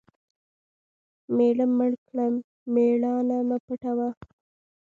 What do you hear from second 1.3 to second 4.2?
مېړه مړ کړه مېړانه مه پوټوه.